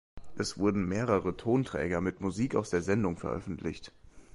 [0.35, 3.91] Es wurden mehrere Tonträger mit Musik aus der Sendung veröffentlicht.